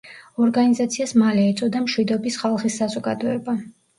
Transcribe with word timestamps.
ორგანიზაციას 0.43 1.13
მალე 1.23 1.43
ეწოდა 1.51 1.83
„მშვიდობის 1.83 2.39
ხალხის 2.45 2.81
საზოგადოება“. 2.83 3.57